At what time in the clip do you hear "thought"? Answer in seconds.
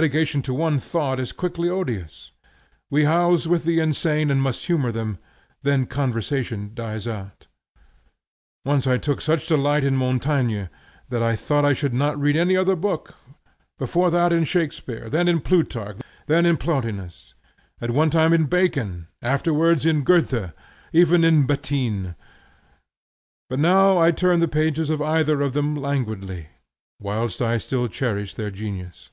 0.78-1.20, 11.36-11.66